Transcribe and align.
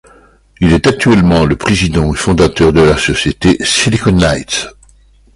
Il 0.61 0.73
est 0.73 0.87
actuellement 0.87 1.45
le 1.45 1.55
président 1.55 2.11
et 2.11 2.17
fondateur 2.17 2.73
de 2.73 2.81
la 2.81 2.97
société 2.97 3.63
Silicon 3.63 4.13
Knights. 4.13 4.67